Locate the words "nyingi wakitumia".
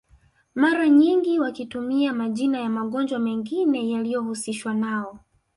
0.89-2.13